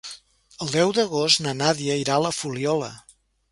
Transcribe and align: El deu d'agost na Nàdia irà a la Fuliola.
El 0.65 0.71
deu 0.75 0.93
d'agost 0.99 1.43
na 1.45 1.55
Nàdia 1.61 1.99
irà 2.07 2.17
a 2.17 2.25
la 2.29 2.35
Fuliola. 2.41 2.91